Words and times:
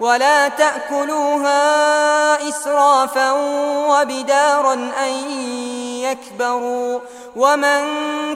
ولا 0.00 0.48
تأكلوها 0.48 2.48
إسرافا 2.48 3.32
وبدارا 3.88 4.74
أن 4.74 5.30
يكبروا 6.00 7.00
ومن 7.36 7.80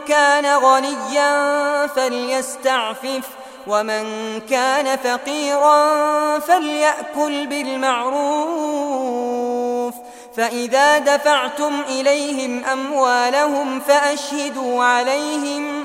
كان 0.08 0.56
غنيا 0.56 1.86
فليستعفف 1.86 3.22
ومن 3.66 4.40
كان 4.50 4.96
فقيرا 4.96 6.38
فليأكل 6.38 7.46
بالمعروف 7.46 8.74
فإذا 10.36 10.98
دفعتم 10.98 11.82
إليهم 11.88 12.64
أموالهم 12.64 13.80
فأشهدوا 13.80 14.84
عليهم 14.84 15.84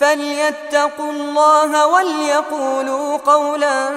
فليتقوا 0.00 1.12
الله 1.12 1.86
وليقولوا 1.86 3.16
قولا 3.16 3.88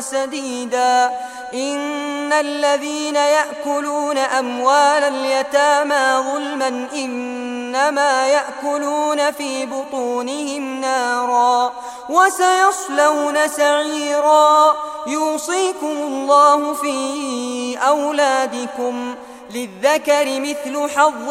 سديدا 0.00 1.10
إن 1.54 2.32
الذين 2.32 3.16
يأكلون 3.16 4.18
أموال 4.18 5.04
اليتامى 5.04 6.24
ظلما 6.32 6.88
إنما 6.94 8.28
يأكلون 8.28 9.30
في 9.32 9.66
بطونهم 9.66 10.80
نارا 10.80 11.72
وسيصلون 12.08 13.48
سعيرا 13.48 14.76
يوصيكم 15.06 15.86
الله 15.86 16.74
في 16.74 17.78
أولادكم 17.88 19.14
للذكر 19.50 20.40
مثل 20.40 20.90
حظ 20.90 21.30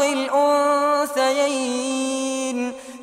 الأنثيين 1.19 1.65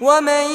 ومن 0.00 0.46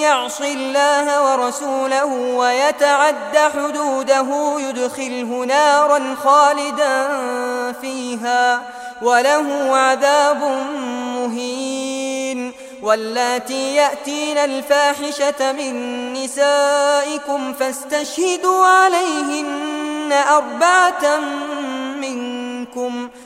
يعص 0.00 0.40
الله 0.40 1.32
ورسوله 1.32 2.04
ويتعد 2.14 3.36
حدوده 3.54 4.54
يدخله 4.58 5.44
نارا 5.44 6.14
خالدا 6.24 7.12
فيها 7.72 8.62
وله 9.02 9.76
عذاب 9.76 10.42
مهين 11.14 12.52
واللاتي 12.82 13.74
يأتين 13.74 14.38
الفاحشة 14.38 15.52
من 15.52 16.12
نسائكم 16.12 17.52
فاستشهدوا 17.52 18.66
عليهن 18.66 20.12
أربعة 20.12 21.18
منكم 22.00 23.08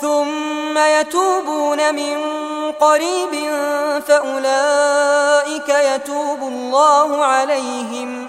ثم 0.00 0.78
يتوبون 0.78 1.94
من 1.94 2.16
قريب 2.80 3.30
فأولئك 4.06 5.68
يتوب 5.68 6.38
الله 6.42 7.24
عليهم 7.24 8.28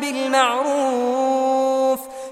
بالمعروف 0.00 1.41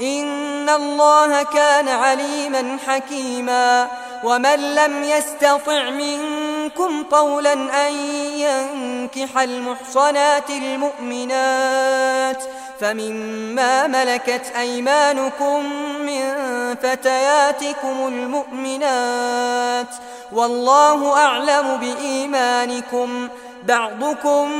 إن 0.00 0.68
الله 0.68 1.42
كان 1.42 1.88
عليما 1.88 2.78
حكيما 2.86 3.88
ومن 4.24 4.74
لم 4.74 5.02
يستطع 5.04 5.90
منكم 5.90 7.02
قولا 7.02 7.52
أن 7.52 7.92
ينكح 8.34 9.38
المحصنات 9.38 10.50
المؤمنات 10.50 12.42
فمما 12.80 13.86
ملكت 13.86 14.52
أيمانكم 14.56 15.72
من 16.00 16.34
فتياتكم 16.82 18.06
المؤمنات 18.08 19.94
والله 20.32 21.16
أعلم 21.24 21.76
بإيمانكم 21.76 23.28
بعضكم 23.64 24.50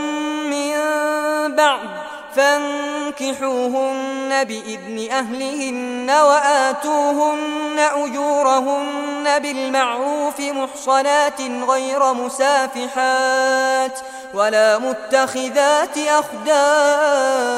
من 0.50 0.72
بعض 1.56 1.80
فانكحوهن 3.18 4.30
بإذن 4.44 5.08
أهلهن 5.10 6.10
وآتوهن 6.10 7.78
أجورهن 7.78 9.38
بالمعروف 9.38 10.40
محصنات 10.40 11.40
غير 11.68 12.12
مسافحات 12.12 13.98
ولا 14.34 14.78
متخذات 14.78 15.98
أخدان 15.98 17.48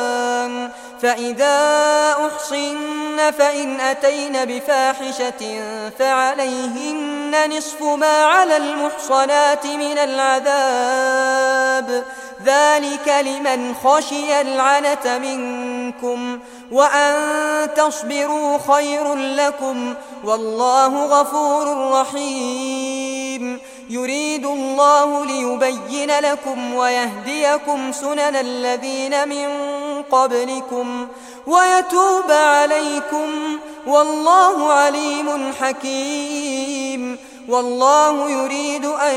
فإذا 1.02 2.12
أحصن 2.12 3.30
فإن 3.38 3.80
أتين 3.80 4.44
بفاحشة 4.44 5.62
فعليهن 5.98 7.56
نصف 7.56 7.82
ما 7.82 8.24
على 8.24 8.56
المحصنات 8.56 9.66
من 9.66 9.98
العذاب. 9.98 11.50
ذلك 12.44 13.08
لمن 13.08 13.74
خشي 13.74 14.40
العنة 14.78 15.18
منكم 15.18 16.38
وأن 16.72 17.14
تصبروا 17.74 18.58
خير 18.58 19.14
لكم 19.14 19.94
والله 20.24 21.20
غفور 21.20 21.90
رحيم. 21.92 23.60
يريد 23.90 24.46
الله 24.46 25.26
ليبين 25.26 26.10
لكم 26.20 26.74
ويهديكم 26.74 27.92
سنن 27.92 28.36
الذين 28.36 29.28
من 29.28 29.48
قبلكم 30.02 31.08
ويتوب 31.46 32.30
عليكم 32.30 33.58
والله 33.86 34.72
عليم 34.72 35.52
حكيم. 35.60 37.18
والله 37.48 38.30
يريد 38.30 38.84
أن 38.84 39.16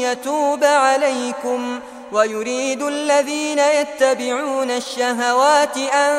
يتوب 0.00 0.64
عليكم 0.64 1.80
ويريد 2.16 2.82
الذين 2.82 3.58
يتبعون 3.58 4.70
الشهوات 4.70 5.76
أن 5.76 6.12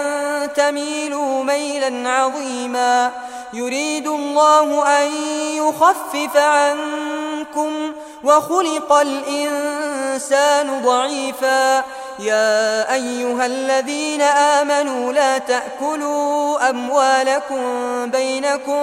تميلوا 0.53 1.43
ميلا 1.43 2.09
عظيما. 2.09 3.11
يريد 3.53 4.07
الله 4.07 4.87
أن 4.99 5.11
يخفف 5.57 6.37
عنكم 6.37 7.91
وخلق 8.23 8.93
الإنسان 8.93 10.81
ضعيفا. 10.85 11.83
يا 12.19 12.93
أيها 12.93 13.45
الذين 13.45 14.21
آمنوا 14.21 15.13
لا 15.13 15.37
تأكلوا 15.37 16.69
أموالكم 16.69 17.65
بينكم 18.11 18.81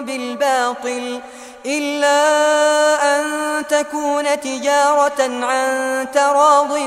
بالباطل. 0.00 1.20
إلا 1.66 2.18
أن 3.16 3.26
تكون 3.66 4.40
تجارة 4.40 5.44
عن 5.44 6.06
تراض 6.14 6.78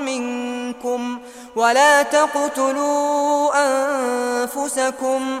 منكم 0.00 1.18
ولا 1.56 2.02
تقتلوا 2.02 3.50
أنفسكم 3.56 5.40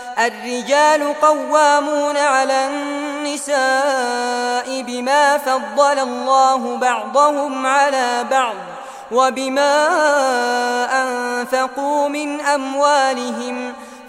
الرجال 0.19 1.13
قوامون 1.21 2.17
على 2.17 2.67
النساء 2.67 4.81
بما 4.81 5.37
فضل 5.37 5.99
الله 5.99 6.77
بعضهم 6.77 7.65
على 7.65 8.25
بعض 8.31 8.55
وبما 9.11 9.87
أنفقوا 11.03 12.09
من 12.09 12.41
أموالهم 12.41 13.73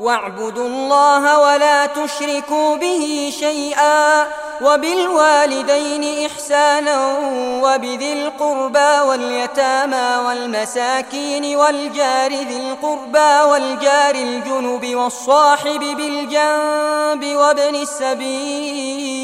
واعبدوا 0.00 0.66
الله 0.66 1.38
ولا 1.38 1.86
تشركوا 1.86 2.76
به 2.76 3.32
شيئا 3.38 4.26
وبالوالدين 4.60 6.26
إحسانا 6.26 7.18
وبذي 7.62 8.12
القربى 8.12 9.00
واليتامى 9.08 10.26
والمساكين 10.26 11.56
والجار 11.56 12.30
ذي 12.30 12.56
القربى 12.56 13.50
والجار 13.50 14.14
الجنب 14.14 14.94
والصاحب 14.94 15.80
بالجنب 15.80 17.36
وابن 17.36 17.74
السبيل 17.74 19.18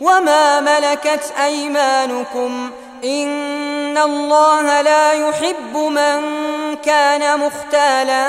وما 0.00 0.60
ملكت 0.60 1.32
أيمانكم 1.44 2.70
إن 3.04 3.98
الله 3.98 4.80
لا 4.80 5.12
يحب 5.12 5.76
من 5.76 6.48
كان 6.76 7.40
مختالا 7.40 8.28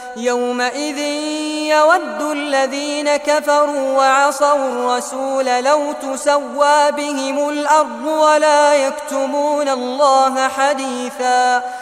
يومئذ 0.15 0.97
يود 1.71 2.21
الذين 2.21 3.17
كفروا 3.17 3.97
وعصوا 3.97 4.55
الرسول 4.55 5.45
لو 5.45 5.91
تسوى 5.91 6.91
بهم 6.91 7.49
الأرض 7.49 8.05
ولا 8.05 8.73
يكتمون 8.73 9.69
الله 9.69 10.47
حديثا 10.47 11.63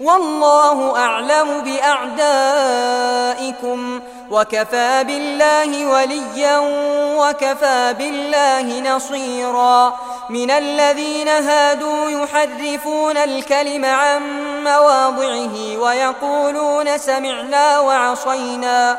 والله 0.00 0.96
أعلم 0.96 1.60
بأعدائكم 1.64 2.16
وكفى 4.30 5.04
بالله 5.04 5.86
وليا 5.86 6.58
وكفى 7.18 7.94
بالله 7.98 8.96
نصيرا 8.96 9.94
من 10.30 10.50
الذين 10.50 11.28
هادوا 11.28 12.10
يحرفون 12.10 13.16
الكلم 13.16 13.84
عن 13.84 14.22
مواضعه 14.64 15.78
ويقولون 15.78 16.98
سمعنا 16.98 17.80
وعصينا 17.80 18.98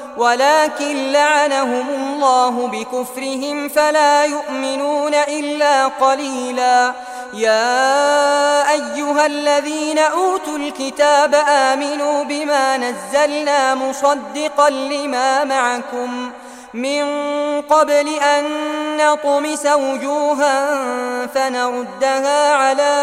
ولكن 0.17 1.11
لعنهم 1.11 1.89
الله 1.89 2.67
بكفرهم 2.67 3.69
فلا 3.69 4.25
يؤمنون 4.25 5.13
إلا 5.13 5.87
قليلا. 5.87 6.93
يا 7.33 8.71
أيها 8.71 9.25
الذين 9.25 9.99
أوتوا 9.99 10.57
الكتاب 10.57 11.35
آمنوا 11.47 12.23
بما 12.23 12.77
نزلنا 12.77 13.75
مصدقا 13.75 14.69
لما 14.69 15.43
معكم. 15.43 16.31
من 16.73 17.03
قبل 17.61 18.07
أن 18.19 18.45
نطمس 18.97 19.65
وجوها 19.65 20.77
فنردها 21.27 22.53
على 22.53 22.93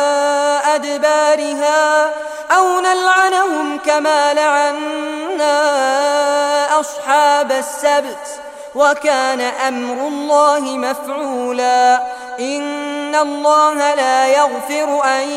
أدبارها 0.74 2.04
أو 2.50 2.80
نلعنهم 2.80 3.78
كما 3.78 4.34
لعنا 4.34 5.60
أصحاب 6.80 7.52
السبت 7.52 8.40
وكان 8.74 9.40
أمر 9.40 10.08
الله 10.08 10.60
مفعولا 10.60 12.02
إن 12.40 13.14
الله 13.14 13.94
لا 13.94 14.26
يغفر 14.26 15.04
أن 15.04 15.28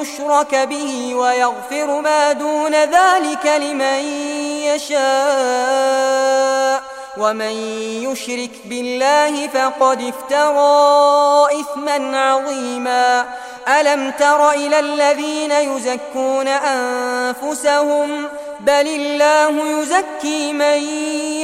يشرك 0.00 0.54
به 0.54 1.14
ويغفر 1.14 2.00
ما 2.00 2.32
دون 2.32 2.74
ذلك 2.74 3.46
لمن 3.46 4.04
يشاء. 4.64 6.21
ومن 7.22 7.54
يشرك 8.10 8.50
بالله 8.64 9.48
فقد 9.48 10.12
افترى 10.12 11.60
إثما 11.60 12.18
عظيما. 12.18 13.26
ألم 13.68 14.10
تر 14.10 14.50
إلى 14.50 14.78
الذين 14.78 15.52
يزكون 15.52 16.48
أنفسهم؟ 16.48 18.28
بل 18.60 18.86
الله 18.88 19.80
يزكي 19.80 20.52
من 20.52 20.78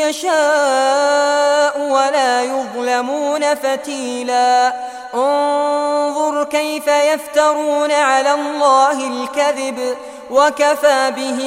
يشاء 0.03 1.81
ولا 1.81 2.43
يظلمون 2.43 3.55
فتيلا. 3.55 4.75
انظر 5.15 6.45
كيف 6.45 6.87
يفترون 6.87 7.93
على 7.93 8.35
الله 8.35 9.09
الكذب 9.09 9.97
وكفى 10.31 11.13
به 11.17 11.39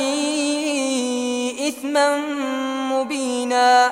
إثما 1.68 2.18
مبينا. 2.92 3.92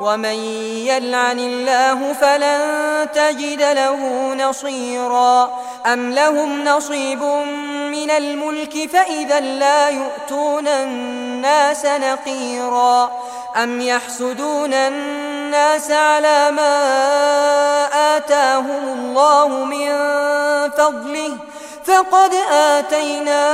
ومن 0.00 0.38
يلعن 0.86 1.38
الله 1.38 2.12
فلن 2.12 2.60
تجد 3.14 3.62
له 3.62 4.34
نصيرا. 4.34 5.50
أم 5.86 6.12
لهم 6.12 6.64
نصيب 6.64 7.22
من 7.92 8.10
الملك 8.10 8.90
فإذا 8.92 9.40
لا 9.40 9.88
يؤتون 9.88 10.68
الناس 10.68 11.84
نقيرا. 11.84 13.10
أم 13.62 13.80
يحسدون 13.80 14.74
الناس 14.74 15.90
على 15.90 16.50
ما 16.50 16.76
آتاهم 18.16 18.88
الله 18.88 19.48
من 19.48 19.90
فضله. 20.70 21.36
فقد 21.84 22.34
آتينا 22.52 23.50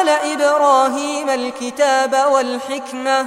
آل 0.00 0.08
إبراهيم 0.08 1.30
الكتاب 1.30 2.26
والحكمة. 2.30 3.26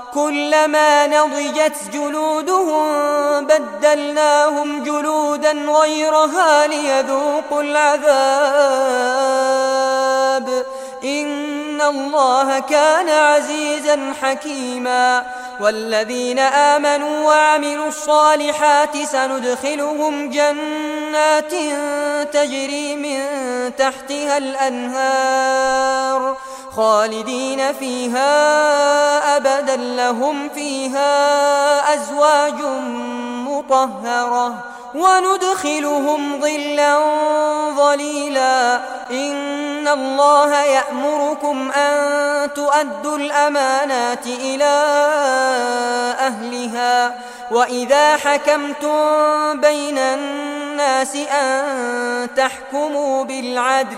كلما 0.13 1.07
نضجت 1.07 1.89
جلودهم 1.93 2.85
بدلناهم 3.45 4.83
جلودا 4.83 5.51
غيرها 5.51 6.67
ليذوقوا 6.67 7.61
العذاب. 7.61 8.11
إن 11.03 11.81
الله 11.81 12.59
كان 12.59 13.09
عزيزا 13.09 14.13
حكيما. 14.21 15.25
والذين 15.61 16.39
آمنوا 16.39 17.25
وعملوا 17.25 17.87
الصالحات 17.87 18.97
سندخلهم 18.97 20.29
جنات 20.29 21.53
تجري 22.33 22.95
من 22.95 23.21
تحتها 23.77 24.37
الأنهار. 24.37 26.37
خالدين 26.75 27.73
فيها 27.73 28.27
أبدا 29.37 29.75
لهم 29.75 30.49
فيها 30.49 31.13
أزواج 31.93 32.61
مطهرة. 33.47 34.63
وندخلهم 34.95 36.41
ظلا 36.41 36.99
ظليلا. 37.75 38.75
إن 39.11 39.87
الله 39.87 40.63
يأمركم 40.63 41.71
أن 41.71 42.53
تؤدوا 42.53 43.17
الأمانات 43.17 44.27
إلى 44.27 44.85
أهلها. 46.19 47.15
وإذا 47.51 48.17
حكمتم 48.17 49.61
بين 49.61 49.97
الناس 49.97 51.15
أن 51.15 52.27
تحكموا 52.35 53.23
بالعدل 53.23 53.97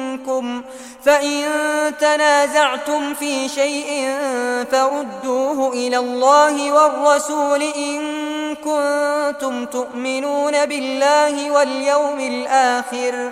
فإن 1.05 1.43
تنازعتم 1.99 3.13
في 3.13 3.49
شيء 3.49 4.15
فردوه 4.71 5.73
إلى 5.73 5.97
الله 5.97 6.71
والرسول 6.71 7.61
إن 7.61 8.01
كنتم 8.55 9.65
تؤمنون 9.65 10.65
بالله 10.65 11.51
واليوم 11.51 12.19
الآخر 12.19 13.31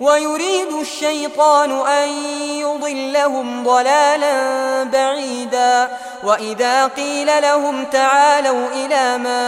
ويريد 0.00 0.72
الشيطان 0.80 1.86
أن 1.86 2.08
يضلهم 2.58 3.64
ضلالا 3.64 4.82
بعيدا. 4.82 5.88
وإذا 6.24 6.86
قيل 6.86 7.42
لهم 7.42 7.84
تعالوا 7.84 8.68
إلى 8.68 9.18
ما 9.18 9.44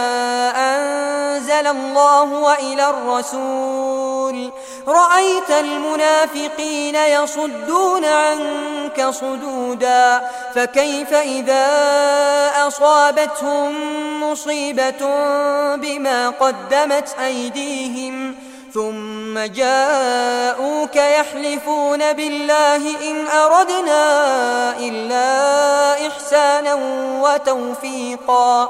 أنزل 0.55 1.67
الله 1.67 2.23
وإلى 2.23 2.89
الرسول 2.89 4.51
رأيت 4.87 5.49
المنافقين 5.49 6.95
يصدون 6.95 8.05
عنك 8.05 9.09
صدودا. 9.09 10.21
فكيف 10.55 11.13
إذا 11.13 11.67
أصابتهم 12.67 13.73
مصيبة 14.23 15.01
بما 15.75 16.29
قدمت 16.29 17.15
أيديهم؟ 17.25 18.46
ثم 18.73 19.39
جاءوك 19.39 20.95
يحلفون 20.95 22.13
بالله 22.13 23.11
إن 23.11 23.27
أردنا 23.27 24.03
إلا 24.79 26.07
إحسانا 26.07 26.73
وتوفيقا. 27.21 28.69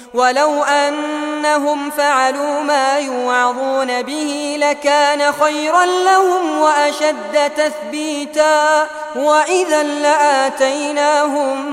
ولو 0.13 0.63
أنهم 0.63 1.89
فعلوا 1.89 2.61
ما 2.61 2.99
يوعظون 2.99 4.01
به 4.01 4.57
لكان 4.59 5.31
خيرا 5.31 5.85
لهم 5.85 6.59
وأشد 6.59 7.51
تثبيتا 7.57 8.87
وإذا 9.15 9.83
لآتيناهم 9.83 11.71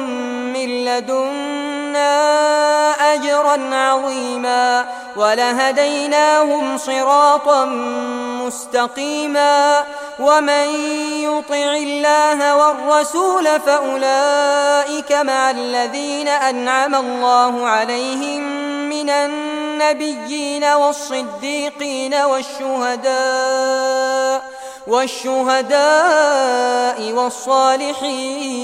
من 0.52 0.84
لدنا 0.84 2.08
أجرا 3.14 3.74
عظيما 3.74 4.84
ولهديناهم 5.16 6.78
صراطا 6.78 7.64
مستقيما 8.46 9.84
ومن 10.20 10.66
يطع 11.22 11.72
الله 11.76 12.56
والرسول 12.56 13.60
فأولئك 13.60 15.12
مع 15.12 15.50
الذين 15.50 16.28
أنعم 16.28 16.94
الله 16.94 17.66
عليهم 17.66 18.27
من 18.88 19.10
النبيين 19.10 20.64
والصديقين 20.64 22.14
والشهداء 22.14 23.18
والشهداء 24.86 25.78
والصالحين 27.12 28.58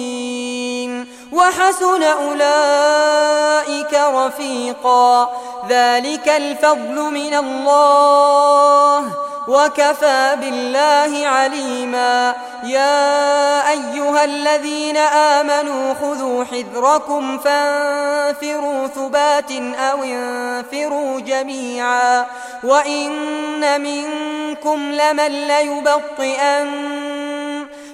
وحسن 1.32 2.02
أولئك 2.02 3.94
رفيقا. 3.94 5.30
ذلك 5.68 6.28
الفضل 6.28 6.94
من 7.10 7.34
الله 7.34 9.23
وكفى 9.48 10.36
بالله 10.40 11.26
عليما. 11.26 12.34
يا 12.64 13.70
أيها 13.70 14.24
الذين 14.24 14.96
آمنوا 14.96 15.94
خذوا 15.94 16.44
حذركم 16.44 17.38
فانفروا 17.38 18.86
ثبات 18.86 19.50
أو 19.76 20.02
انفروا 20.02 21.20
جميعا. 21.20 22.26
وإن 22.64 23.80
منكم 23.80 24.92
لمن 24.92 25.48
ليبطئن 25.48 26.94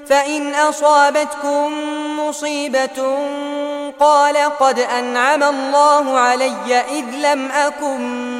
فإن 0.08 0.54
أصابتكم 0.54 1.72
مصيبة 2.20 3.18
قال 4.00 4.36
قد 4.36 4.78
أنعم 4.78 5.42
الله 5.42 6.18
علي 6.18 6.80
إذ 6.80 7.04
لم 7.04 7.50
أكن 7.50 8.39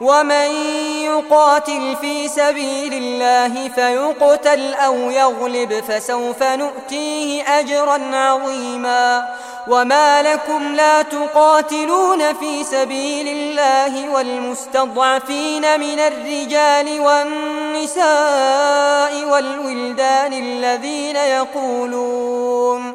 ومن 0.00 0.50
يقاتل 1.02 1.96
في 2.00 2.28
سبيل 2.28 2.94
الله 2.94 3.68
فيقتل 3.68 4.74
أو 4.74 4.94
يغلب 4.94 5.84
فسوف 5.88 6.42
نؤتيه 6.42 7.42
أجرا 7.58 8.16
عظيما. 8.16 9.34
وما 9.68 10.22
لكم 10.22 10.74
لا 10.74 11.02
تقاتلون 11.02 12.32
في 12.34 12.64
سبيل 12.64 13.28
الله 13.28 14.08
والمستضعفين 14.08 15.80
من 15.80 15.98
الرجال 15.98 17.00
والنساء 17.00 18.04
والولدان 19.24 20.32
الذين 20.32 21.16
يقولون 21.16 22.94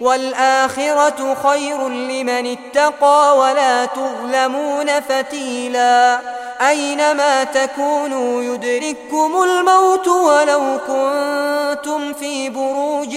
والآخرة 0.00 1.34
خير 1.34 1.88
لمن 1.88 2.56
اتقى 2.56 3.38
ولا 3.38 3.84
تظلمون 3.84 5.00
فتيلا. 5.00 6.20
أينما 6.68 7.44
تكونوا 7.44 8.42
يدرككم 8.42 9.42
الموت 9.42 10.08
ولو 10.08 10.78
كنتم 10.86 12.12
في 12.12 12.48
بروج 12.48 13.16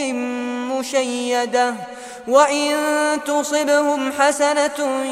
مشيدة. 0.71 1.73
وإن 2.27 2.75
تصبهم 3.25 4.11
حسنة 4.11 5.05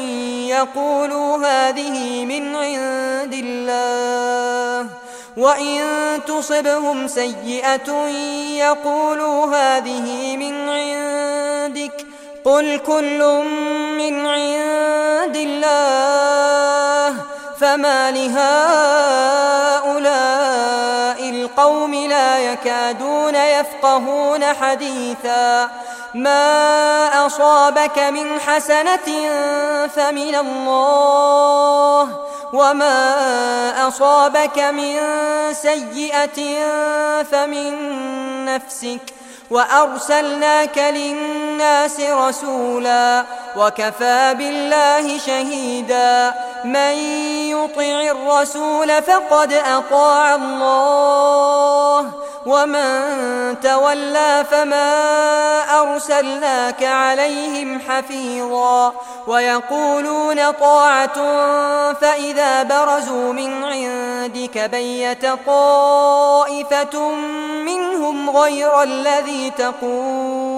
يقولوا 0.48 1.36
هذه 1.36 2.24
من 2.24 2.56
عند 2.56 3.32
الله. 3.32 5.01
وإن 5.36 5.80
تصبهم 6.26 7.08
سيئة 7.08 8.08
يقولوا 8.58 9.46
هذه 9.56 10.36
من 10.36 10.68
عندك 10.68 12.06
قل 12.44 12.78
كل 12.78 13.42
من 13.98 14.26
عند 14.26 15.36
الله 15.36 17.16
فما 17.62 18.10
لهؤلاء 18.10 18.40
القوم 21.30 21.94
لا 21.94 22.38
يكادون 22.38 23.34
يفقهون 23.34 24.44
حديثا. 24.44 25.70
ما 26.14 27.26
أصابك 27.26 27.98
من 27.98 28.40
حسنة 28.40 29.28
فمن 29.96 30.34
الله 30.34 32.20
وما 32.52 33.88
أصابك 33.88 34.58
من 34.58 34.96
سيئة 35.52 36.58
فمن 37.22 37.74
نفسك. 38.44 39.00
وأرسلناك 39.50 40.78
للناس 40.78 42.00
رسولا 42.00 43.24
وكفى 43.56 44.34
بالله 44.38 45.18
شهيدا. 45.18 46.34
من 46.64 46.94
يطع 47.50 48.00
الرسول 48.10 49.02
فقد 49.02 49.52
أطاع 49.52 50.34
الله 50.34 52.10
ومن 52.46 53.60
تولى 53.60 54.44
فما 54.50 54.92
أرسلناك 55.80 56.82
عليهم 56.84 57.80
حفيظا. 57.88 58.92
ويقولون 59.26 60.50
طاعة 60.50 61.14
فإذا 61.92 62.62
برزوا 62.62 63.32
من 63.32 63.64
عندك 63.64 64.58
بيت 64.58 65.26
طائفة 65.46 67.08
منهم 67.64 68.30
غير 68.30 68.82
الذي 68.82 69.50
تقول. 69.50 70.51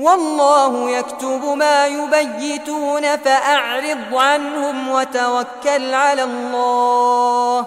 والله 0.00 0.90
يكتب 0.90 1.44
ما 1.44 1.86
يبيتون 1.86 3.16
فأعرض 3.16 4.14
عنهم 4.14 4.88
وتوكل 4.88 5.94
على 5.94 6.22
الله 6.22 7.66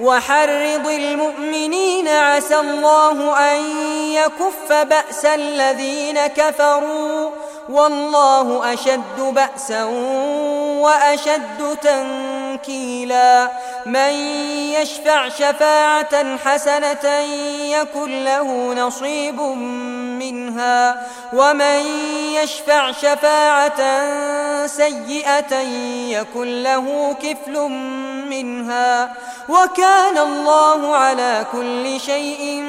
وحرض 0.00 0.86
المؤمنين 0.86 2.08
عسى 2.08 2.60
الله 2.60 3.38
أن 3.52 3.60
يكف 4.12 4.72
بأس 4.72 5.24
الذين 5.24 6.26
كفروا 6.26 7.30
والله 7.68 8.74
أشد 8.74 9.20
بأسا 9.20 9.84
وأشد 10.80 11.78
تنكيلا. 11.82 13.50
من 13.86 14.12
يشفع 14.80 15.28
شفاعة 15.28 16.36
حسنة 16.36 17.10
يكن 17.64 18.24
له 18.24 18.74
نصيب 18.74 19.40
منها. 20.20 21.06
ومن 21.32 21.80
يشفع 22.34 22.92
شفاعة 22.92 23.80
سيئة 24.66 25.60
يكن 26.08 26.62
له 26.62 27.16
كفل 27.22 27.58
منها. 28.28 29.12
وكان 29.48 30.18
الله 30.18 30.96
على 30.96 31.46
كل 31.52 32.00
شيء 32.00 32.62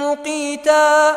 مقيتا. 0.00 1.16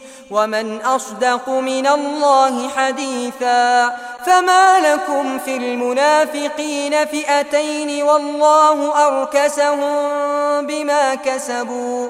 ومن 0.31 0.81
أصدق 0.81 1.49
من 1.49 1.87
الله 1.87 2.69
حديثا 2.69 3.95
فما 4.25 4.79
لكم 4.79 5.39
في 5.39 5.57
المنافقين 5.57 7.05
فئتين 7.05 8.03
والله 8.03 9.07
أركسهم 9.07 10.65
بما 10.65 11.15
كسبوا 11.15 12.09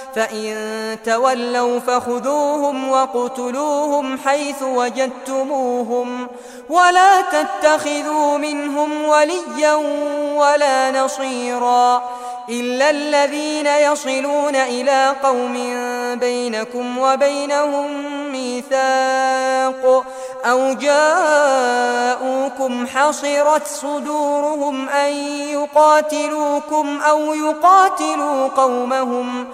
فإن 0.15 0.97
تولوا 1.05 1.79
فخذوهم 1.79 2.89
وقتلوهم 2.89 4.17
حيث 4.17 4.63
وجدتموهم 4.63 6.27
ولا 6.69 7.21
تتخذوا 7.21 8.37
منهم 8.37 9.05
وليا 9.05 9.73
ولا 10.35 10.91
نصيرا 10.91 12.03
إلا 12.49 12.89
الذين 12.89 13.65
يصلون 13.65 14.55
إلى 14.55 15.15
قوم 15.23 15.53
بينكم 16.19 16.97
وبينهم 16.97 18.11
ميثاق 18.31 20.05
أو 20.45 20.73
جاءوكم 20.73 22.07
حصرت 22.87 23.67
صدورهم 23.67 24.89
أن 24.89 25.13
يقاتلوكم 25.49 27.01
أو 27.01 27.33
يقاتلوا 27.33 28.47
قومهم 28.47 29.45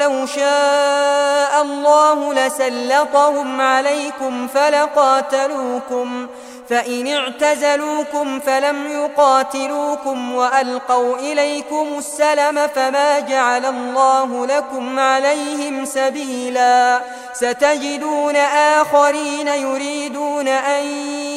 ولو 0.00 0.26
شاء 0.26 1.62
الله 1.62 2.34
لسلطهم 2.34 3.60
عليكم 3.60 4.48
فلقاتلوكم 4.48 6.26
فإن 6.68 7.06
اعتزلوكم 7.06 8.40
فلم 8.40 8.86
يقاتلوكم 8.86 10.34
وألقوا 10.34 11.16
إليكم 11.16 11.86
السلم 11.98 12.66
فما 12.74 13.20
جعل 13.20 13.66
الله 13.66 14.46
لكم 14.46 14.98
عليهم 14.98 15.84
سبيلا. 15.84 17.00
ستجدون 17.32 18.36
آخرين 18.36 19.48
يريدون 19.48 20.48
أن 20.48 20.86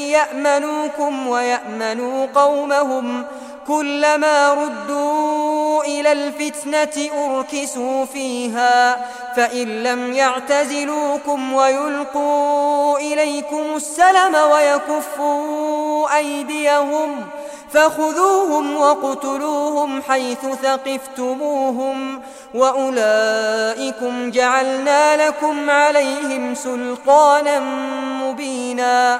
يأمنوكم 0.10 1.28
ويأمنوا 1.28 2.28
قومهم 2.36 3.26
كلما 3.68 4.54
ردوا 4.54 5.84
إلى 5.84 6.12
الفتنة 6.12 7.10
أركسوا 7.26 8.06
فيها 8.06 9.08
فإن 9.36 9.84
لم 9.84 10.14
يعتزلوكم 10.14 11.54
ويلقوا 11.54 12.98
إليكم 12.98 13.64
السلم 13.76 14.36
ويكفوا 14.52 16.18
أيديهم 16.18 17.26
فخذوهم 17.74 18.78
وقتلوهم 18.78 20.02
حيث 20.02 20.46
ثقفتموهم 20.64 22.22
وأولئكم 22.54 24.32
جعلنا 24.32 25.28
لكم 25.28 25.70
عليهم 25.70 26.56
سلطانا 26.56 27.60
مبينا. 28.24 29.20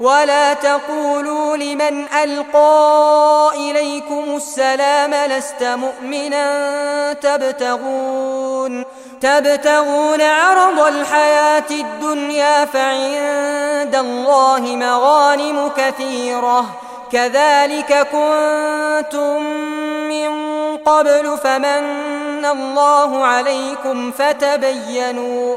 ولا 0.00 0.54
تقولوا 0.54 1.56
لمن 1.56 2.04
ألقى 2.22 3.50
إليكم 3.54 4.24
السلام 4.36 5.14
لست 5.30 5.62
مؤمنا 5.62 7.12
تبتغون 7.12 8.84
تبتغون 9.20 10.20
عرض 10.20 10.80
الحياة 10.80 11.70
الدنيا 11.70 12.64
فعند 12.64 13.94
الله 13.94 14.60
مغانم 14.60 15.70
كثيرة 15.76 16.64
كذلك 17.12 18.08
كنتم 18.12 19.42
من 20.08 20.56
قبل 20.76 21.38
فمن 21.44 22.44
الله 22.44 23.24
عليكم 23.24 24.12
فتبينوا 24.12 25.56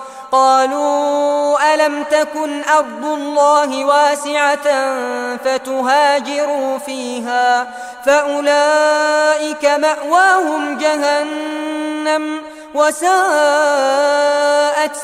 قالوا 0.31 1.73
ألم 1.73 2.03
تكن 2.03 2.63
أرض 2.63 3.05
الله 3.05 3.85
واسعة 3.85 4.97
فتهاجروا 5.37 6.77
فيها 6.77 7.73
فأولئك 8.05 9.65
مأواهم 9.65 10.77
جهنم 10.77 12.41
وساءت 12.73 13.11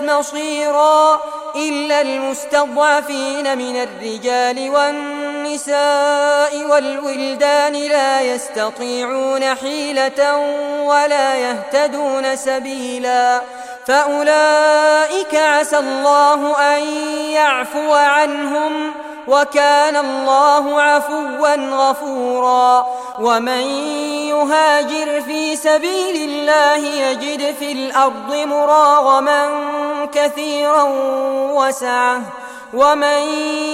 مصيرا 0.02 1.22
إلا 1.56 2.02
المستضعفين 2.02 3.58
من 3.58 3.76
الرجال 3.84 4.70
والنساء 4.70 6.66
والولدان 6.70 7.74
لا 7.74 8.22
يستطيعون 8.22 9.56
حيلة 9.56 10.38
ولا 10.84 11.36
يهتدون 11.36 12.36
سبيلا 12.36 13.42
فأولئك 13.88 15.36
عسى 15.36 15.78
الله 15.78 16.60
أن 16.60 16.84
يعفو 17.32 17.94
عنهم 17.94 18.92
وكان 19.28 19.96
الله 19.96 20.82
عفوا 20.82 21.56
غفورا. 21.56 22.86
ومن 23.20 23.62
يهاجر 24.30 25.22
في 25.22 25.56
سبيل 25.56 26.30
الله 26.30 26.78
يجد 26.78 27.56
في 27.56 27.72
الأرض 27.72 28.36
مراغما 28.36 29.50
كثيرا 30.14 30.84
وسعة. 31.54 32.22
ومن 32.74 33.22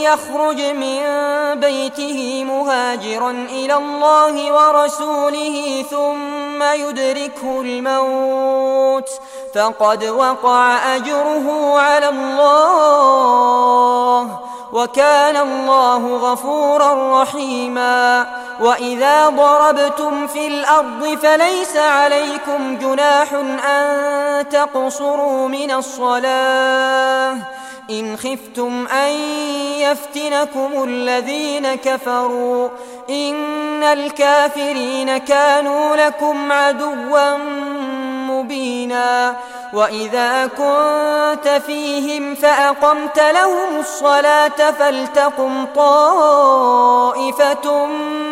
يخرج 0.01 0.61
من 0.61 1.01
بيته 1.59 2.43
مهاجرا 2.43 3.31
إلى 3.31 3.73
الله 3.73 4.53
ورسوله 4.53 5.85
ثم 5.91 6.63
يدركه 6.63 7.61
الموت. 7.61 9.09
فقد 9.55 10.03
وقع 10.03 10.95
أجره 10.95 11.79
على 11.79 12.09
الله 12.09 13.43
وكان 14.73 15.37
الله 15.37 16.17
غفورا 16.17 17.21
رحيما 17.21 18.27
وإذا 18.59 19.29
ضربتم 19.29 20.27
في 20.27 20.47
الأرض 20.47 21.17
فليس 21.21 21.77
عليكم 21.77 22.77
جناح 22.77 23.33
أن 23.65 24.49
تقصروا 24.49 25.47
من 25.47 25.71
الصلاة 25.71 27.37
إن 27.89 28.17
خفتم 28.17 28.87
أن 28.87 29.11
يفتنكم 29.79 30.83
الذين 30.83 31.75
كفروا 31.75 32.69
إن 33.09 33.83
الكافرين 33.83 35.17
كانوا 35.17 35.95
لكم 35.95 36.51
عدوا 36.51 37.37
مبينا 38.27 39.35
وإذا 39.73 40.47
كنت 40.47 41.61
فيهم 41.65 42.35
فأقمت 42.35 43.19
لهم 43.19 43.79
الصلاة 43.79 44.71
فلتقم 44.79 45.65
طائفة 45.75 47.85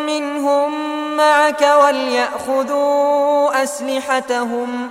منهم 0.06 0.72
معك 1.16 1.68
وليأخذوا 1.84 3.62
أسلحتهم 3.62 4.90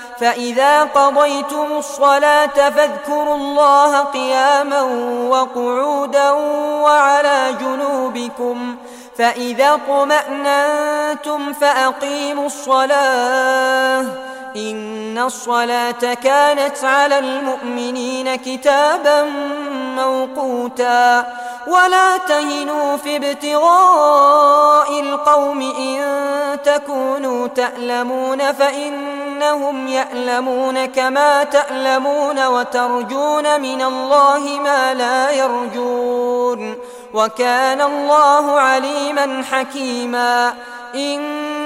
فإذا 0.21 0.83
قضيتم 0.83 1.77
الصلاة 1.77 2.69
فاذكروا 2.69 3.35
الله 3.35 3.99
قياما 3.99 4.81
وقعودا 5.29 6.31
وعلى 6.81 7.55
جنوبكم 7.61 8.75
فإذا 9.17 9.73
اطمأننتم 9.73 11.53
فأقيموا 11.53 12.45
الصلاة 12.45 14.05
إن 14.55 15.17
الصلاة 15.17 16.13
كانت 16.23 16.83
على 16.83 17.19
المؤمنين 17.19 18.35
كتابا 18.35 19.23
موقوتا. 19.95 21.25
ولا 21.67 22.17
تهنوا 22.17 22.97
في 22.97 23.15
ابتغاء 23.15 24.99
القوم 24.99 25.61
إن 25.61 26.01
تكونوا 26.63 27.47
تألمون 27.47 28.51
فإنهم 28.51 29.87
يألمون 29.87 30.85
كما 30.85 31.43
تألمون 31.43 32.47
وترجون 32.47 33.61
من 33.61 33.81
الله 33.81 34.39
ما 34.63 34.93
لا 34.93 35.31
يرجون. 35.31 36.75
وكان 37.13 37.81
الله 37.81 38.59
عليما 38.59 39.43
حكيما. 39.51 40.53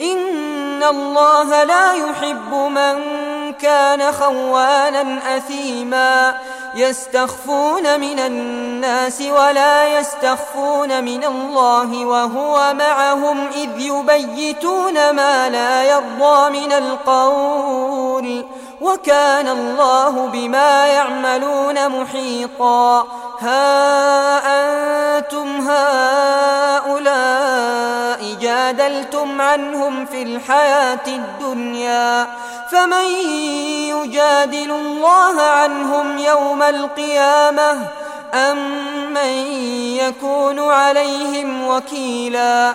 إن 0.00 0.82
الله 0.82 1.62
لا 1.64 1.92
يحب 1.92 2.54
من 2.54 3.02
كان 3.52 4.12
خوانا 4.12 5.36
أثيما 5.36 6.34
يستخفون 6.74 8.00
من 8.00 8.18
الناس 8.18 9.20
ولا 9.20 9.98
يستخفون 9.98 11.04
من 11.04 11.24
الله 11.24 12.06
وهو 12.06 12.74
معهم 12.74 13.48
إذ 13.48 13.80
يبيتون 13.80 15.10
ما 15.10 15.50
لا 15.50 15.82
يرضى 15.82 16.60
من 16.60 16.72
القول 16.72 18.44
وكان 18.84 19.48
الله 19.48 20.26
بما 20.26 20.86
يعملون 20.86 21.88
محيطا. 21.88 23.06
ها 23.40 24.38
أنتم 24.60 25.68
هؤلاء 25.68 27.04
جادلتم 28.40 29.40
عنهم 29.40 30.06
في 30.06 30.22
الحياة 30.22 31.06
الدنيا. 31.06 32.26
فمن 32.70 33.04
يجادل 33.94 34.70
الله 34.70 35.42
عنهم 35.42 36.18
يوم 36.18 36.62
القيامة 36.62 37.78
أم 38.34 38.58
من 39.14 39.32
يكون 40.00 40.70
عليهم 40.70 41.68
وكيلا؟ 41.68 42.74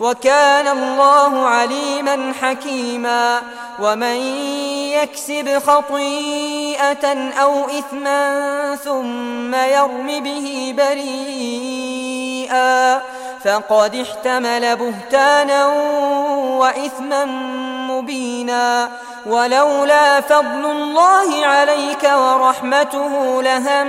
وكان 0.00 0.68
الله 0.68 1.46
عليما 1.46 2.32
حكيما 2.42 3.42
ومن 3.78 4.16
يكسب 4.94 5.58
خطيئة 5.58 7.32
أو 7.42 7.64
إثما 7.64 8.76
ثم 8.84 9.54
يرم 9.54 10.06
به 10.06 10.74
بريئا 10.78 12.04
فقد 13.44 13.94
احتمل 13.94 14.76
بهتانا 14.76 15.66
وإثما 16.58 17.24
مبينا 17.90 18.90
ولولا 19.26 20.20
فضل 20.20 20.70
الله 20.70 21.46
عليك 21.46 22.10
ورحمته 22.14 23.42
لهم 23.42 23.88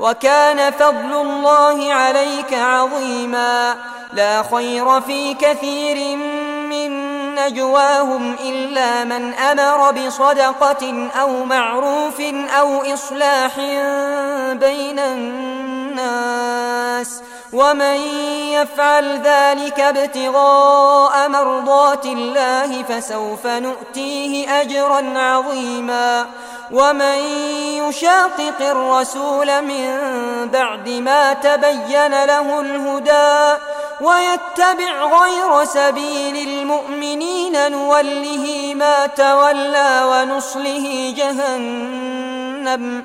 وكان 0.00 0.72
فضل 0.72 1.12
الله 1.20 1.94
عليك 1.94 2.54
عظيما. 2.54 3.76
لا 4.12 4.42
خير 4.42 5.00
في 5.00 5.34
كثير 5.34 6.16
من 6.66 6.90
نجواهم 7.34 8.36
إلا 8.44 9.04
من 9.04 9.34
أمر 9.34 9.90
بصدقة 9.90 11.08
أو 11.20 11.44
معروف 11.44 12.20
أو 12.60 12.94
إصلاح 12.94 13.56
بين 14.52 14.98
الناس. 14.98 16.40
ومن 17.52 17.96
يفعل 18.54 19.20
ذلك 19.22 19.80
ابتغاء 19.80 21.28
مرضات 21.28 22.06
الله 22.06 22.82
فسوف 22.82 23.46
نؤتيه 23.46 24.60
أجرا 24.60 25.18
عظيما. 25.18 26.26
ومن 26.72 27.18
يشاقق 27.82 28.60
الرسول 28.60 29.62
من 29.62 29.98
بعد 30.52 30.88
ما 30.88 31.32
تبين 31.32 32.24
له 32.24 32.60
الهدى 32.60 33.60
ويتبع 34.00 35.04
غير 35.04 35.64
سبيل 35.64 36.48
المؤمنين 36.48 37.70
نوله 37.72 38.74
ما 38.76 39.06
تولى 39.06 40.02
ونصله 40.06 41.14
جهنم. 41.16 43.04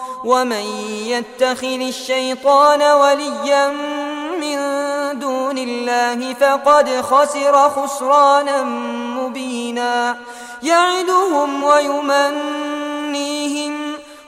ومن 0.25 0.65
يتخذ 1.05 1.81
الشيطان 1.81 2.81
وليا 2.81 3.67
من 4.41 4.59
دون 5.19 5.57
الله 5.57 6.33
فقد 6.33 7.01
خسر 7.01 7.69
خسرانا 7.69 8.63
مبينا. 9.17 10.17
يعدهم 10.63 11.63
ويمنيهم 11.63 13.11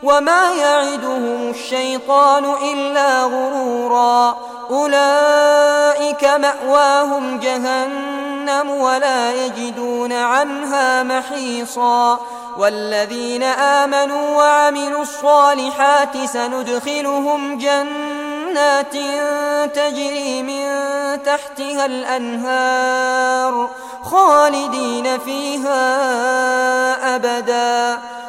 وما 0.04 0.54
يعدهم 0.54 1.50
الشيطان 1.50 2.46
إلا 2.74 3.24
غرورا 3.24 4.38
أولئك 4.70 6.24
مأواهم 6.24 7.40
جهنم 7.40 8.70
ولا 8.70 9.46
يجدون 9.46 10.14
عنها 10.14 11.04
محيصا 11.04 12.20
والذين 12.58 13.44
آمنوا 13.44 14.38
وعملوا 14.38 15.02
الصالحات 15.02 16.26
سندخلهم 16.26 17.58
جنات 17.58 18.94
تجري 19.76 20.44
من 20.44 20.64
تحتها 21.24 21.86
الأنهار 21.86 23.70
خالدين 24.04 25.20
فيها 25.20 25.86
أبدا 27.16 28.02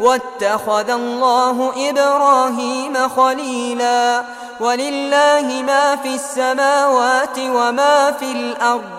واتخذ 0.00 0.90
الله 0.90 1.72
إبراهيم 1.90 3.08
خليلا. 3.08 4.22
ولله 4.60 5.62
ما 5.66 5.96
في 5.96 6.14
السماوات 6.14 7.38
وما 7.38 8.10
في 8.10 8.32
الأرض. 8.32 8.90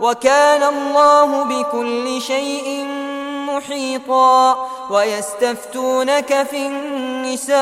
وكان 0.00 0.62
الله 0.62 1.44
بكل 1.44 2.22
شيء 2.22 2.86
محيطا. 3.48 4.68
ويستفتونك 4.90 6.46
في 6.50 6.66
النساء. 6.66 7.58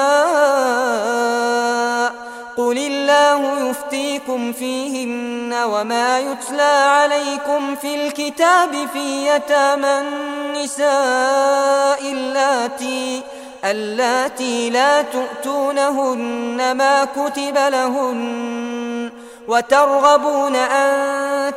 قل 2.57 2.78
الله 2.78 3.70
يفتيكم 3.70 4.52
فيهن 4.52 5.54
وما 5.54 6.18
يتلى 6.18 6.62
عليكم 6.62 7.76
في 7.76 8.07
الكتاب 8.07 8.88
في 8.92 9.28
يتامى 9.28 10.00
النساء 10.00 10.86
اللاتي 12.12 13.22
اللاتي 13.64 14.70
لا 14.70 15.02
تؤتونهن 15.02 16.72
ما 16.76 17.04
كتب 17.04 17.57
لهن 17.57 19.12
وترغبون 19.48 20.57
أن 20.57 21.52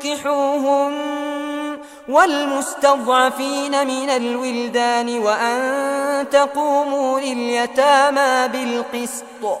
تنكحوهن 0.00 0.96
والمستضعفين 2.08 3.86
من 3.86 4.10
الولدان 4.10 5.18
وأن 5.18 6.26
تقوموا 6.30 7.20
لليتامى 7.20 8.48
بالقسط 8.48 9.60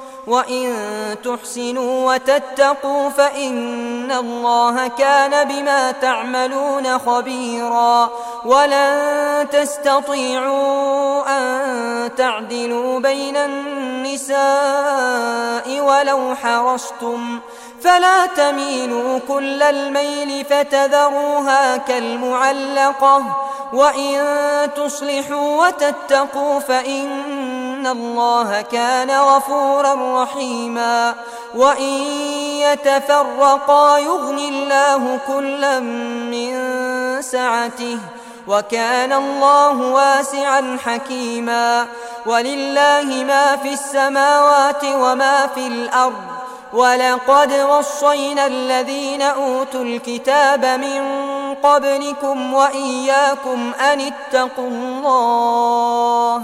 وإن 0.27 0.75
تحسنوا 1.23 2.13
وتتقوا 2.13 3.09
فإن 3.09 4.11
الله 4.11 4.87
كان 4.87 5.47
بما 5.47 5.91
تعملون 5.91 6.99
خبيرا 6.99 8.11
ولن 8.45 9.47
تستطيعوا 9.51 11.23
أن 11.27 12.15
تعدلوا 12.15 12.99
بين 12.99 13.37
النساء 13.37 14.41
ولو 15.79 16.35
حرصتم 16.35 17.39
فلا 17.81 18.25
تميلوا 18.25 19.19
كل 19.27 19.63
الميل 19.63 20.45
فتذروها 20.45 21.77
كالمعلقة 21.77 23.23
وإن 23.73 24.25
تصلحوا 24.75 25.67
وتتقوا 25.67 26.59
فإن 26.59 27.09
الله 27.87 28.61
كان 28.61 29.11
غفورا 29.11 30.23
رحيما 30.23 31.15
وإن 31.55 31.93
يتفرقا 32.61 33.97
يغني 33.97 34.49
الله 34.49 35.19
كلا 35.27 35.79
من 35.79 36.51
سعته 37.21 37.97
وكان 38.47 39.13
الله 39.13 39.81
واسعا 39.81 40.77
حكيما 40.85 41.87
ولله 42.25 43.23
ما 43.27 43.55
في 43.55 43.73
السماوات 43.73 44.83
وما 44.83 45.47
في 45.47 45.67
الأرض 45.67 46.41
ولقد 46.73 47.53
وصينا 47.53 48.47
الذين 48.47 49.21
أوتوا 49.21 49.83
الكتاب 49.83 50.65
من 50.65 51.01
قبلكم 51.63 52.53
وإياكم 52.53 53.71
أن 53.79 54.01
اتقوا 54.01 54.67
الله 54.67 56.43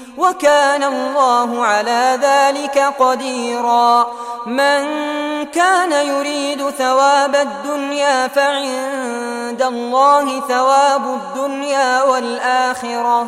وكان 0.21 0.83
الله 0.83 1.65
على 1.65 2.19
ذلك 2.21 2.93
قديرا. 2.99 4.07
من 4.45 4.81
كان 5.45 5.91
يريد 5.91 6.69
ثواب 6.69 7.35
الدنيا 7.35 8.27
فعند 8.27 9.61
الله 9.61 10.41
ثواب 10.47 11.05
الدنيا 11.05 12.03
والآخرة. 12.03 13.27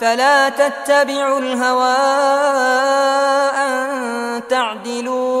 فلا 0.00 0.48
تتبعوا 0.48 1.38
الهوى 1.38 1.96
أن 3.56 4.42
تعدلوا. 4.48 5.35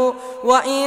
وإن 0.46 0.86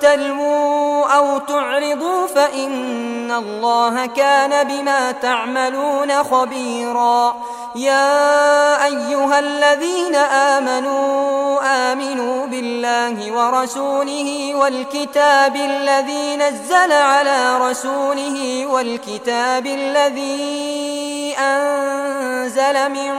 تلووا 0.00 1.06
أو 1.06 1.38
تعرضوا 1.38 2.26
فإن 2.26 3.30
الله 3.30 4.06
كان 4.06 4.68
بما 4.68 5.12
تعملون 5.12 6.22
خبيرا 6.22 7.36
يا 7.74 8.84
أيها 8.84 9.38
الذين 9.38 10.14
آمنوا 10.14 11.60
آمنوا 11.92 12.46
بالله 12.46 13.32
ورسوله 13.32 14.54
والكتاب 14.54 15.56
الذي 15.56 16.36
نزل 16.36 16.92
على 16.92 17.58
رسوله 17.58 18.66
والكتاب 18.66 19.66
الذي 19.66 21.34
أنزل 21.38 22.88
من 22.88 23.12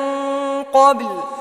قبل 0.74 1.41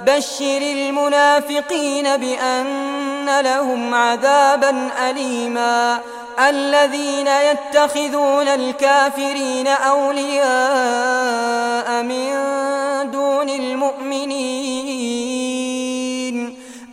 بشر 0.00 0.62
المنافقين 0.62 2.16
بأن 2.16 3.40
لهم 3.40 3.94
عذابا 3.94 4.90
أليما. 5.10 6.00
الذين 6.48 7.26
يتخذون 7.26 8.48
الكافرين 8.48 9.66
أولياء 9.66 10.42
من 12.02 12.30
دون 13.10 13.48
المؤمنين. 13.48 14.96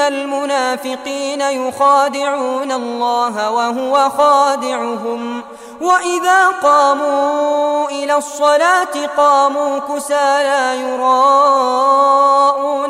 المنافقين 0.00 1.40
يخادعون 1.40 2.72
الله 2.72 3.50
وهو 3.50 4.10
خادعهم 4.10 5.42
وإذا 5.80 6.48
قاموا 6.62 7.88
إلى 7.88 8.16
الصلاة 8.16 9.06
قاموا 9.16 9.78
كسالى 9.78 10.80
يراءون 10.80 12.06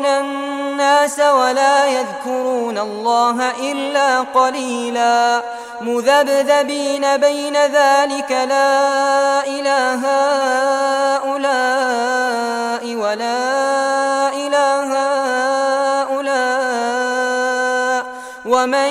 الناس 0.05 1.19
ولا 1.19 1.85
يذكرون 1.85 2.77
الله 2.77 3.51
إلا 3.71 4.21
قليلا 4.21 5.41
مذبذبين 5.81 7.17
بين 7.17 7.57
ذلك 7.57 8.31
لا 8.31 9.47
إله 9.47 10.05
هؤلاء 11.15 12.95
ولا 12.95 14.29
إله 14.33 14.83
هؤلاء 14.83 15.66
ومن 18.47 18.89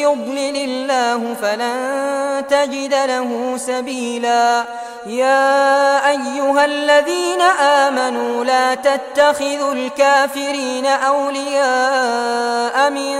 يضلل 0.00 0.56
الله 0.56 1.34
فلن 1.42 2.44
تجد 2.48 2.94
له 2.94 3.56
سبيلا 3.56 4.64
يا 5.06 6.10
أيها 6.10 6.64
الذين 6.64 7.40
آمنوا 7.60 8.44
لا 8.44 8.74
تتخذوا 8.74 9.72
الكافرين 9.72 10.86
أولياء 10.86 12.90
من 12.90 13.14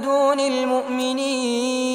دون 0.00 0.40
المؤمنين 0.40 1.94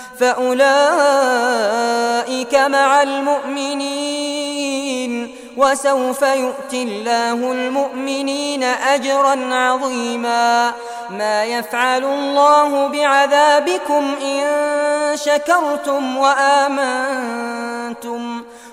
فأولئك 0.21 0.55
مع 2.55 3.01
المؤمنين 3.01 4.51
وسوف 5.57 6.21
يؤتي 6.21 6.83
الله 6.83 7.51
المؤمنين 7.51 8.63
أجرا 8.63 9.55
عظيما 9.55 10.71
ما 11.09 11.43
يفعل 11.43 12.03
الله 12.03 12.87
بعذابكم 12.87 14.15
إن 14.21 14.41
شكرتم 15.17 16.17
وآمنتم 16.17 17.41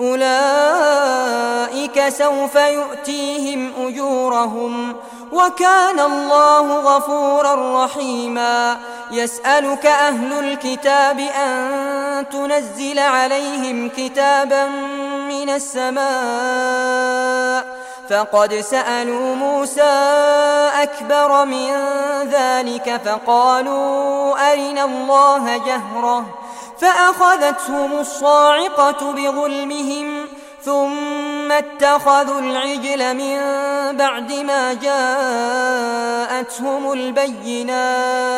أولئك 0.00 1.28
سوف 2.08 2.54
يؤتيهم 2.54 3.72
أجورهم 3.86 4.96
وكان 5.32 6.00
الله 6.00 6.80
غفورا 6.80 7.84
رحيما. 7.84 8.78
يسألك 9.10 9.86
أهل 9.86 10.32
الكتاب 10.32 11.20
أن 11.20 12.28
تنزل 12.32 12.98
عليهم 12.98 13.88
كتابا 13.96 14.66
من 15.28 15.50
السماء. 15.50 16.96
فقد 18.10 18.54
سألوا 18.54 19.34
موسى 19.34 19.82
أكبر 20.82 21.44
من 21.44 21.70
ذلك 22.30 23.00
فقالوا 23.04 24.52
أرنا 24.52 24.84
الله 24.84 25.56
جهرة. 25.56 26.24
فأخذتهم 26.80 27.98
الصاعقة 27.98 29.12
بظلمهم 29.12 30.26
ثم 30.64 31.52
اتخذوا 31.52 32.40
العجل 32.40 33.14
من 33.14 33.38
بعد 33.96 34.32
ما 34.32 34.74
جاءتهم 36.34 36.92
البينات 36.92 38.36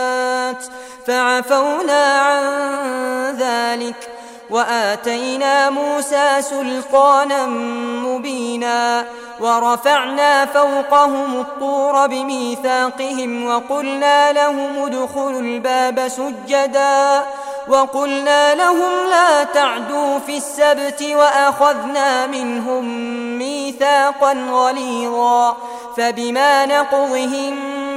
فعفونا 1.07 2.21
عن 2.21 2.43
ذلك 3.37 4.09
وآتينا 4.51 5.71
موسى 5.71 6.43
سلطانا 6.43 7.47
مبينا 8.07 9.05
ورفعنا 9.41 10.47
فوقهم 10.47 11.41
الطور 11.41 12.07
بميثاقهم 12.07 13.47
وقلنا 13.47 14.33
لهم 14.33 14.85
ادخلوا 14.85 15.41
الباب 15.41 16.09
سجدا 16.09 17.25
وقلنا 17.69 18.55
لهم 18.55 18.93
لا 19.11 19.45
تعدوا 19.45 20.19
في 20.19 20.37
السبت 20.37 21.03
وأخذنا 21.03 22.27
منهم 22.27 22.85
ميثاقا 23.39 24.33
غليظا 24.51 25.57
فبما 25.97 26.67
نقضهم 26.67 27.78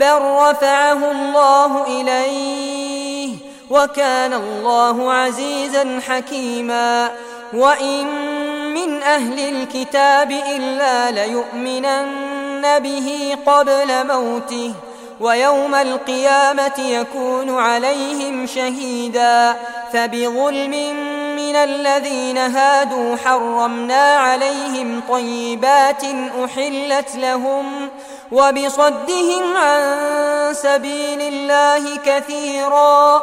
بل 0.00 0.18
رفعه 0.22 1.10
الله 1.10 1.86
إليه 1.86 3.36
وكان 3.70 4.32
الله 4.32 5.12
عزيزا 5.12 6.00
حكيما 6.08 7.10
وإن 7.52 8.06
من 8.74 9.02
أهل 9.02 9.38
الكتاب 9.38 10.30
إلا 10.30 11.10
ليؤمنن 11.10 12.78
به 12.78 13.36
قبل 13.46 14.06
موته 14.06 14.72
ويوم 15.20 15.74
القيامة 15.74 16.78
يكون 16.78 17.58
عليهم 17.58 18.46
شهيدا 18.46 19.56
فبظلم 19.92 20.94
من 21.36 21.56
الذين 21.56 22.38
هادوا 22.38 23.16
حرمنا 23.16 24.16
عليهم 24.16 25.00
طيبات 25.08 26.04
أحلت 26.44 27.16
لهم 27.16 27.88
وبصدهم 28.32 29.56
عن 29.56 29.82
سبيل 30.54 31.20
الله 31.20 31.96
كثيرا. 31.96 33.22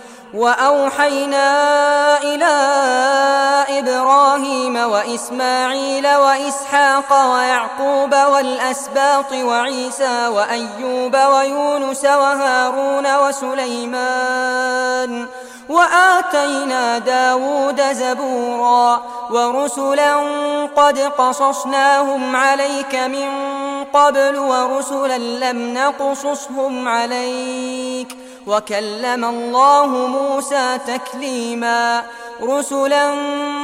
وأوحينا 0.33 1.47
إلى 2.23 2.53
إبراهيم 3.79 4.75
وإسماعيل 4.75 6.07
وإسحاق 6.07 7.31
ويعقوب 7.33 8.15
والأسباط 8.15 9.31
وعيسى 9.33 10.27
وأيوب 10.27 11.15
ويونس 11.15 12.05
وهارون 12.05 13.15
وسليمان 13.15 15.27
وآتينا 15.71 16.97
داود 16.97 17.81
زبورا 17.81 19.01
ورسلا 19.29 20.15
قد 20.75 20.99
قصصناهم 20.99 22.35
عليك 22.35 22.95
من 22.95 23.29
قبل 23.93 24.37
ورسلا 24.37 25.17
لم 25.17 25.73
نقصصهم 25.73 26.87
عليك 26.87 28.17
وكلم 28.47 29.25
الله 29.25 29.85
موسى 29.87 30.77
تكليما 30.87 32.03
رسلا 32.43 33.11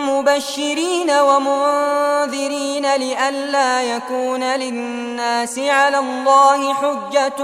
مبشرين 0.08 1.12
ومنذرين 1.12 2.96
لئلا 2.96 3.82
يكون 3.82 4.44
للناس 4.44 5.60
على 5.60 5.98
الله 6.00 6.74
حجة 6.74 7.44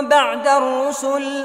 بعد 0.00 0.48
الرسل 0.48 1.44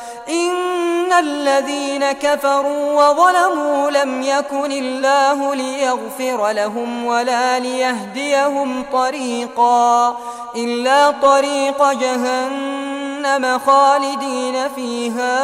إن 0.31 1.13
الذين 1.13 2.11
كفروا 2.11 3.03
وظلموا 3.09 3.91
لم 3.91 4.21
يكن 4.21 4.71
الله 4.71 5.55
ليغفر 5.55 6.51
لهم 6.51 7.05
ولا 7.05 7.59
ليهديهم 7.59 8.85
طريقا 8.93 10.17
إلا 10.55 11.11
طريق 11.11 11.91
جهنم 11.91 13.59
خالدين 13.65 14.69
فيها 14.75 15.41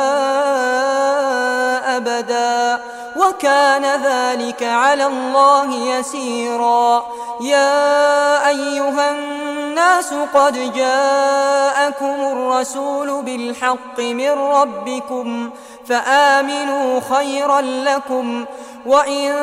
أبدا 1.98 2.82
وكان 3.18 3.86
ذلك 4.04 4.64
على 4.64 5.06
الله 5.06 5.76
يسيرا. 5.76 7.06
يا 7.42 8.48
أيها 8.48 9.12
الناس 9.12 10.14
قد 10.34 10.74
جاءكم 10.74 12.06
الرسول 12.06 13.24
بالحق 13.24 14.00
من 14.00 14.32
ربكم 14.32 15.50
فآمنوا 15.90 17.00
خيرا 17.16 17.62
لكم 17.62 18.46
وإن 18.86 19.34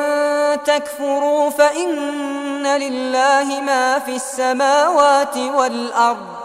تكفروا 0.65 1.49
فإن 1.49 2.67
لله 2.67 3.61
ما 3.61 3.99
في 3.99 4.15
السماوات 4.15 5.37
والأرض. 5.37 6.44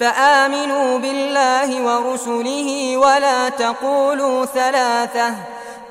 فآمنوا 0.00 0.98
بالله 0.98 1.82
ورسله 1.82 2.96
ولا 2.96 3.48
تقولوا 3.48 4.44
ثلاثة. 4.44 5.34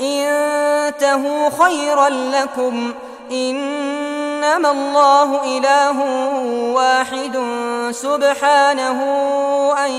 انتهوا 0.02 1.50
خيرا 1.64 2.10
لكم. 2.10 2.94
إنما 3.32 4.72
الله 4.72 5.58
إله 5.58 6.00
واحد 6.74 7.44
سبحانه 7.92 9.00
أن 9.86 9.92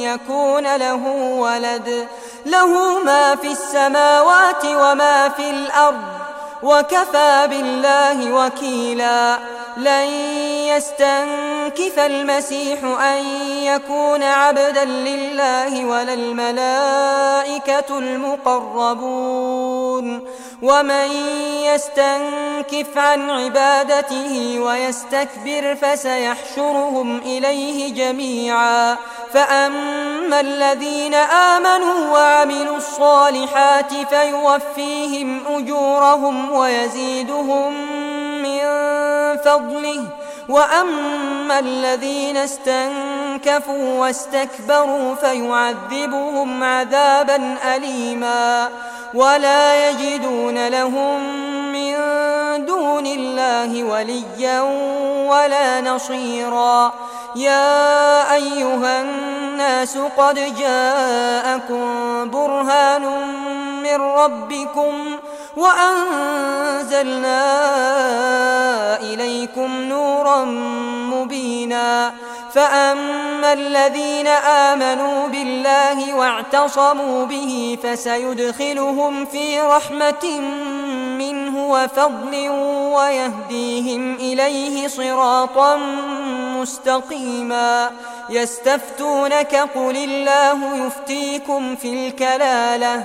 يكون 0.00 0.76
له 0.76 1.06
ولد. 1.38 2.08
له 2.46 2.98
ما 3.04 3.36
في 3.36 3.52
السماوات 3.52 4.64
وما 4.64 5.28
في 5.28 5.50
الأرض. 5.50 6.25
وكفى 6.62 7.46
بالله 7.50 8.32
وكيلا. 8.32 9.38
لن 9.76 10.06
يستنكف 10.68 11.98
المسيح 11.98 12.84
أن 12.84 13.24
يكون 13.62 14.22
عبدا 14.22 14.84
لله 14.84 15.84
ولا 15.84 16.14
الملائكة 16.14 17.98
المقربون. 17.98 19.46
ومن 20.62 21.10
يستنكف 21.64 22.98
عن 22.98 23.30
عبادته 23.30 24.60
ويستكبر 24.60 25.76
فسيحشرهم 25.82 27.18
إليه 27.18 27.94
جميعا 27.94 28.96
فأما 29.32 30.40
الذين 30.40 31.14
آمنوا 31.14 32.10
وعملوا 32.12 32.76
الصالحات 32.76 33.92
فيوفيهم 34.10 35.42
أجورهم 35.46 36.52
ويزيدهم 36.52 37.72
من 38.42 38.60
فضله 39.44 40.04
وأما 40.48 41.58
الذين 41.58 42.36
استنكفوا 42.36 44.00
واستكبروا 44.00 45.14
فيعذبهم 45.14 46.64
عذابا 46.64 47.56
أليما 47.74 48.68
ولا 49.14 49.90
يجدون 49.90 50.68
لهم 50.68 51.20
من 51.72 51.94
دون 52.64 53.06
الله 53.06 53.84
وليا 53.84 54.60
ولا 55.30 55.80
نصيرا. 55.80 56.92
يا 57.36 58.34
أيها 58.34 59.02
الناس 59.02 59.98
قد 60.16 60.54
جاءكم 60.58 61.84
برهان 62.30 63.02
من 63.82 64.00
ربكم 64.00 64.92
وأنزلنا 65.56 67.40
إليكم 69.00 69.80
نورا 69.80 70.44
مبينا. 71.14 72.12
فأما 72.54 73.52
الذين 73.52 74.26
آمنوا 74.26 75.28
بالله 75.28 76.14
واعتصموا 76.14 77.26
به 77.26 77.78
فسيدخلهم 77.82 79.24
في 79.24 79.60
رحمة 79.60 80.40
منه 81.18 81.68
وفضل 81.70 82.48
ويهديهم 82.94 84.14
إليه 84.14 84.88
صراطا 84.88 85.76
مستقيما. 86.56 87.90
يستفتونك 88.30 89.54
قل 89.74 89.96
الله 89.96 90.86
يفتيكم 90.86 91.76
في 91.76 92.08
الكلالة. 92.08 93.04